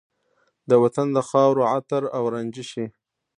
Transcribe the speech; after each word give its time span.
د 0.69 0.71
وطن 0.83 1.07
د 1.15 1.19
خاورو 1.29 1.61
عطر 1.75 2.03
او 2.15 2.23
رانجه 2.33 2.63
شي 2.71 2.85